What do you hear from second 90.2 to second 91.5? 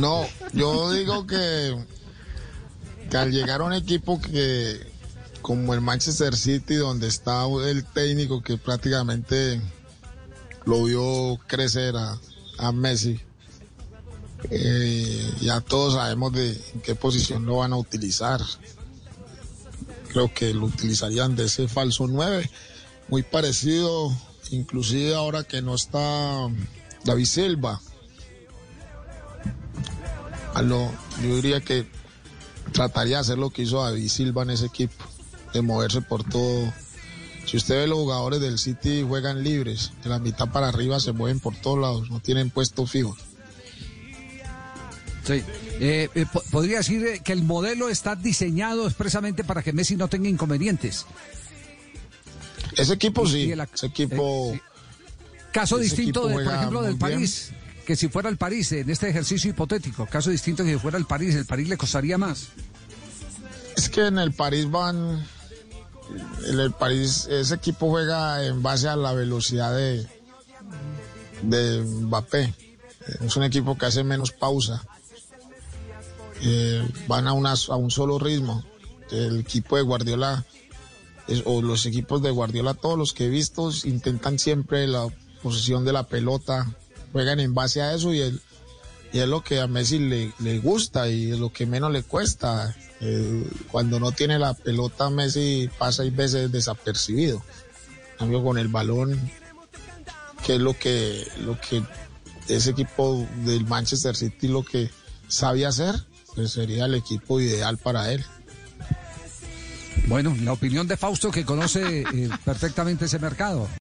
le gusta y es